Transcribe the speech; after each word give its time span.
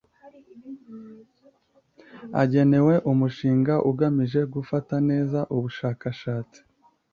agenewe 2.41 2.93
Umushinga 3.11 3.73
Ugamije 3.91 4.39
Gufata 4.53 4.95
neza 5.09 5.39
ubushakashatsi 5.55 6.59